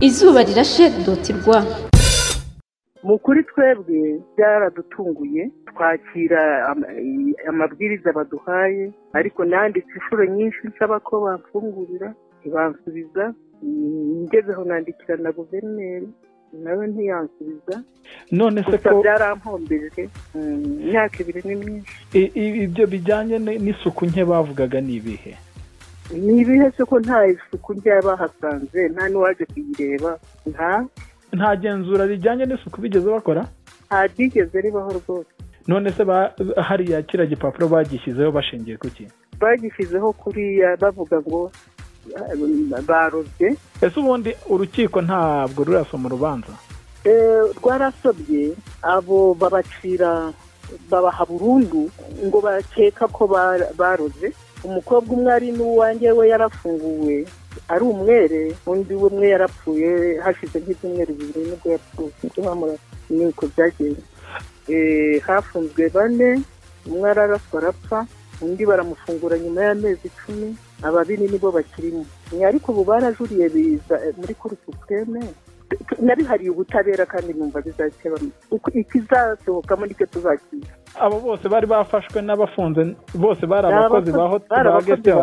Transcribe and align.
izuba 0.00 0.42
rirashe 0.42 0.90
doti 1.06 1.32
rwa 1.32 1.60
mu 3.02 3.18
kuri 3.24 3.40
twebwe 3.50 3.98
byaradutunguye 4.36 5.42
twakira 5.68 6.42
ama- 6.70 6.88
amabwiriza 7.48 8.12
baduhaye 8.12 8.84
ariko 9.18 9.44
nanditse 9.44 9.90
inshuro 9.96 10.24
nyinshi 10.36 10.60
nsaba 10.68 11.00
ko 11.00 11.14
bamfungurira 11.24 12.08
ntibansubiza 12.40 13.24
ngezeho 14.24 14.64
nandikira 14.64 15.16
na 15.16 15.30
guverineri 15.32 16.08
nawe 16.64 16.86
ntiyansubiza. 16.86 17.76
None 18.32 18.64
se 18.64 18.70
gusa 18.70 18.90
ko 18.90 19.02
byarampombeje 19.02 20.02
Mm, 20.34 20.64
imyaka 20.84 21.16
ibiri 21.22 21.40
ni 21.48 21.54
myinshi. 21.60 21.92
Ibyo 22.64 22.84
bijyanye 22.92 23.36
n'isuku 23.38 24.06
nke 24.06 24.24
bavugaga 24.24 24.80
ni 24.80 24.94
ibihe? 24.98 25.32
Ni 26.12 26.40
ibihe 26.40 26.70
ko 26.86 27.00
nta 27.00 27.26
isuku 27.26 27.74
njya 27.74 28.02
bahasanze 28.02 28.88
nta 28.88 29.08
n'uwaje 29.08 29.44
kuyireba 29.52 30.18
nta? 30.46 30.84
Nta 31.32 31.56
genzura 31.56 32.06
rijyanye 32.06 32.44
n'isuku 32.46 32.80
bigeze 32.80 33.06
bakora? 33.10 33.44
Nta 33.86 34.06
ryigeze 34.06 34.60
ribaho 34.60 34.92
rwose. 35.00 35.30
None 35.68 35.92
se 35.92 36.02
hariya 36.68 37.02
kiriya 37.02 37.28
gipapuro 37.28 37.68
bagishyizeho 37.68 38.32
bashingiye 38.32 38.76
ku 38.80 38.88
ki? 38.88 39.04
Bagishyizeho 39.40 40.12
kuriya 40.16 40.76
bavuga 40.80 41.20
ngo 41.20 41.50
barobye. 42.86 43.56
Ese 43.82 44.00
ubundi 44.00 44.34
urukiko 44.48 45.02
ntabwo 45.02 45.64
rurasoma 45.64 46.06
urubanza? 46.08 46.52
Eh, 47.04 47.42
rwarasobye 47.62 48.52
abo 48.82 49.34
babacira 49.34 50.32
babaha 50.90 51.24
burundu 51.24 51.90
ngo 52.26 52.38
bakeka 52.40 53.08
ko 53.08 53.26
ba- 53.26 53.70
baroze 53.76 54.32
umukobwa 54.64 55.10
umwe 55.16 55.30
ari 55.32 55.48
n'uwanjye 55.52 56.08
we 56.12 56.24
yarafunguwe 56.32 57.16
ari 57.68 57.84
umwere 57.84 58.42
undi 58.66 58.94
we 58.94 59.06
umwe 59.10 59.26
yarapfuye 59.34 59.90
hashize 60.24 60.56
nk'ibyumweru 60.60 61.12
bibiri 61.18 61.40
ni 61.50 61.56
bwo 61.60 61.68
yapfuye. 61.74 62.10
Nibwo 62.22 62.40
bamurasa 62.46 62.82
ni 63.10 63.24
uko 63.26 63.42
byagenze 63.52 64.02
Eh, 64.68 65.20
hafunzwe 65.26 65.88
bane 65.88 66.42
umwe 66.86 67.06
araraswa 67.10 67.56
arapfa 67.60 67.98
undi 68.44 68.62
baramufungura 68.68 69.38
nyuma 69.38 69.60
y'amezi 69.66 70.06
icumi 70.12 70.48
ababiri 70.82 71.24
nibo 71.28 71.48
bakirimo. 71.50 72.04
Ariko 72.46 72.72
ubu 72.72 72.84
barajuriye 72.84 73.48
biza 73.48 73.96
eh, 74.04 74.12
muri 74.20 74.34
kuri 74.34 74.56
supreme. 74.66 75.20
Nabihariye 76.00 76.50
ubutabera 76.50 77.04
kandi 77.06 77.32
numva 77.32 77.60
bizakeba 77.64 78.16
Uko- 78.50 78.70
ikizasohokamo 78.72 79.86
ni 79.86 79.94
cyo 79.96 80.06
tuzakiza. 80.06 80.72
Abo 81.00 81.20
bose 81.20 81.48
bari 81.48 81.66
bafashwe 81.66 82.22
n'abafunze 82.22 82.96
bose 83.14 83.46
bari 83.46 83.66
abakozi 83.66 84.10
ba 84.12 84.24
hot- 84.32 84.48
bari 84.48 84.68
ba. 85.16 85.22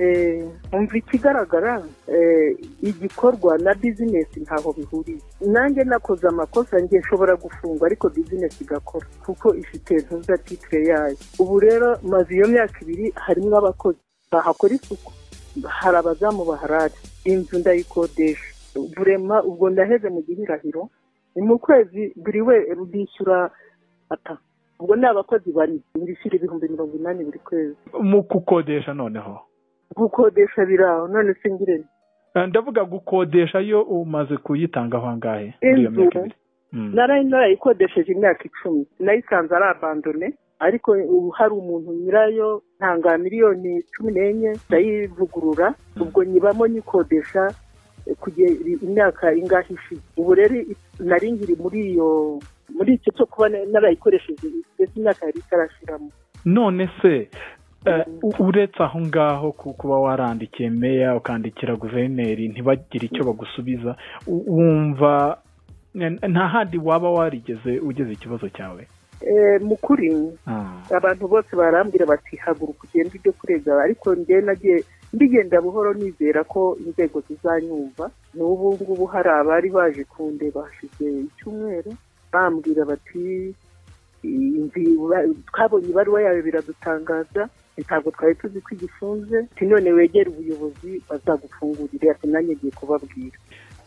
Eh, 0.00 0.48
umva 0.72 0.96
ikigaragara 0.96 1.82
eh, 2.08 2.56
igikorwa 2.82 3.58
na 3.58 3.74
bizinesi 3.74 4.40
ntaho 4.40 4.72
bihuriye. 4.72 5.20
Nanjye 5.52 5.84
nakoze 5.84 6.24
amakosa 6.28 6.80
njye 6.80 6.98
nshobora 6.98 7.36
gufungwa 7.36 7.86
ariko 7.86 8.08
bizinesi 8.08 8.64
igakora 8.64 9.06
kuko 9.26 9.54
ifite 9.54 9.92
ntuza 10.00 10.38
titire 10.38 10.84
yayo. 10.90 11.16
Ubu 11.38 11.60
rero 11.60 11.98
maze 12.02 12.34
iyo 12.34 12.46
myaka 12.48 12.76
ibiri 12.82 13.12
harimo 13.24 13.56
abakozi 13.58 13.98
bahakora 14.32 14.74
isuku. 14.74 15.12
Hari 15.68 15.96
abazamu 15.96 16.44
baharari 16.44 16.94
inzu 17.24 17.58
ndayikodesha. 17.58 18.48
Burema 18.96 19.42
ubwo 19.42 19.70
ndaheze 19.70 20.08
mu 20.08 20.22
gihirahiro 20.22 20.88
ni 21.36 21.42
mu 21.42 21.58
kwezi 21.58 22.12
buri 22.16 22.40
we 22.40 22.56
bishyura 22.92 23.50
ata 24.10 24.38
ubwo 24.80 24.96
ni 24.96 25.06
abakozi 25.06 25.52
bane 25.52 25.78
bishyura 25.94 26.36
ibihumbi 26.36 26.68
mirongo 26.68 26.96
inani 26.96 27.24
buri 27.24 27.38
kwezi. 27.38 27.76
Mu 28.00 28.22
gukodesha 28.22 28.94
noneho? 28.94 29.40
Gukodesha 29.96 30.64
biraho 30.66 31.08
none 31.08 31.34
se 31.42 31.50
ngirente 31.50 31.88
Eh, 32.34 32.48
ndavuga 32.48 32.84
gukodesha 32.84 33.60
yo 33.60 33.82
umaze 33.82 34.36
kuyitangaho 34.36 35.06
angahe 35.06 35.54
muri 35.62 35.80
iyo 35.80 35.90
myaka 35.90 36.18
ibiri? 36.18 36.34
Mm. 36.72 36.90
narayi 36.94 37.24
narayikodesheje 37.24 38.12
imyaka 38.12 38.44
icumi. 38.44 38.86
Nayisanze 39.00 39.54
ari 39.54 39.64
abandone. 39.64 40.34
Ariko 40.60 40.92
ubu 40.92 41.30
hari 41.30 41.52
umuntu 41.54 41.92
nyirayo 41.92 42.62
ntanga 42.78 43.18
miliyoni 43.18 43.82
cumi 43.96 44.12
n'enye 44.12 44.50
ndayivugurura. 44.68 45.74
Ubwo 46.00 46.24
nyibamo 46.24 46.66
nyikodesha 46.66 47.50
eh, 48.06 48.16
kugera 48.20 48.54
imyaka 48.82 49.32
ingahe 49.34 49.74
ishize 49.74 50.00
ubu 50.16 50.34
rero 50.34 50.54
nari 51.00 51.32
nkiri 51.32 51.54
muri 51.62 51.78
iyo 51.90 52.38
muri 52.80 52.94
icyo 52.96 53.12
cyo 53.12 53.26
kuba 53.28 53.48
na- 53.52 53.64
narayikoresheje 53.72 54.48
ndetse 54.74 54.96
imyaka 54.96 55.26
yari 55.28 55.38
itarashiramo. 55.44 56.08
None 56.44 56.88
se 57.02 57.28
eh, 57.86 58.04
uretse 58.40 58.80
aho 58.82 59.00
ngaho 59.00 59.52
ku- 59.52 59.72
kuba 59.76 60.00
warandikiye 60.00 60.70
meya 60.70 61.16
ukandikira 61.16 61.76
guverineri 61.76 62.48
ntibagire 62.48 63.06
icyo 63.06 63.24
bagusubiza 63.24 63.96
wumva 64.26 65.38
nta 66.28 66.48
handi 66.48 66.78
waba 66.78 67.10
warigeze 67.10 67.78
ugeze 67.78 68.12
ikibazo 68.12 68.48
cyawe? 68.48 68.86
Eh, 69.20 69.60
mu 69.60 69.76
kuri 69.76 70.08
Ah. 70.46 70.80
abantu 70.96 71.28
bose 71.28 71.52
barambwira 71.56 72.06
bati 72.06 72.36
haguruka 72.36 72.84
ugende 72.88 73.18
ujye 73.20 73.32
kurega. 73.32 73.82
Ariko 73.84 74.14
njye 74.14 74.40
nagiye 74.40 74.84
mbigenda 75.12 75.60
buhoro 75.60 75.92
nizera 75.94 76.44
ko 76.44 76.76
inzego 76.86 77.20
zizanyumva. 77.28 78.08
N'ubu 78.34 78.74
ngubu 78.80 79.04
hari 79.06 79.28
abari 79.28 79.68
baje 79.70 80.04
kundeba 80.04 80.64
hashize 80.64 81.04
icyumweru. 81.28 81.92
Bambwira 82.40 82.84
bati 82.84 83.52
"Inzi- 84.24 84.96
ba- 85.10 85.24
twabonye 85.52 85.88
ibaruwa 85.88 86.20
yawe 86.22 86.42
biradutangaza 86.42 87.48
ntabwo 87.80 88.10
twari 88.12 88.34
tuzi 88.36 88.60
ko 88.60 88.68
igifunze 88.76 89.48
none 89.64 89.88
wegere 89.92 90.28
ubuyobozi 90.30 91.00
bazagufungurire 91.08 92.10
ati 92.12 92.26
nanjye 92.28 92.52
ngiye 92.56 92.72
kubabwira 92.76 93.38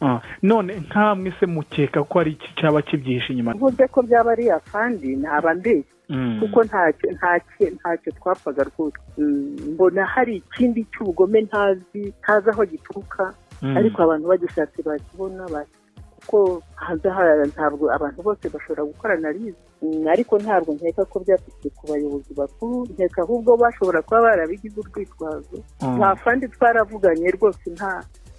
Ah. 0.00 0.20
none 0.42 0.72
nkamwe 0.80 1.32
se 1.40 1.44
mukeka 1.46 2.00
ko 2.08 2.14
ari 2.20 2.30
iki 2.40 2.48
cyaba 2.56 2.80
kibyihishe 2.82 3.32
inyuma 3.32 3.52
mvuze 3.54 3.84
ko 3.92 4.00
byaba 4.02 4.32
ari 4.32 4.48
afandi 4.50 5.16
ntaba 5.16 5.54
mbeshya 5.54 5.92
Mm. 6.08 6.40
kuko 6.40 6.64
ntacyo 6.64 7.06
ntacyo 7.16 7.64
ntacyo 7.76 8.10
twapfaga 8.16 8.62
rwose 8.68 8.96
Mm, 9.18 9.56
mbona 9.76 10.04
hari 10.08 10.36
ikindi 10.40 10.84
cy'ubugome 10.92 11.40
ntazi 11.48 12.02
ntazi 12.20 12.48
aho 12.50 12.64
gituruka 12.64 13.32
Mm. 13.62 13.76
ariko 13.76 13.98
abantu 14.02 14.24
bagishatse 14.32 14.80
bakibona 14.82 15.44
baki- 15.52 15.83
kuko 16.24 16.62
hanze 16.74 17.08
aha 17.08 17.22
ntabwo 17.52 17.84
abantu 17.96 18.18
bose 18.26 18.44
bashobora 18.48 18.82
gukora 18.90 19.14
analize 19.14 19.60
Mm, 19.84 20.08
ariko 20.08 20.38
ntabwo 20.38 20.72
nkeka 20.74 21.04
ko 21.04 21.16
byaturutse 21.20 21.68
ku 21.76 21.82
bayobozi 21.92 22.32
bakuru 22.40 22.88
nkeka 22.92 23.20
ahubwo 23.22 23.50
bashobora 23.62 24.00
kuba 24.02 24.20
barabigize 24.26 24.76
urwitwazo. 24.80 25.56
Mm. 25.82 25.96
nta 26.00 26.16
fandi 26.16 26.48
twaravuganye 26.48 27.28
rwose 27.36 27.66
nta 27.76 27.92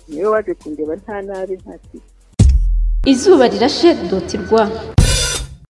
ni 0.10 0.18
we 0.22 0.28
waje 0.34 0.54
kundeba 0.58 0.96
nta 0.98 1.22
nabi 1.22 1.54
nta 1.62 1.78
kibi. 1.86 2.08
Izuba 3.06 3.46
rirashe 3.48 3.94
doti 4.10 4.38
rwa. 4.42 4.66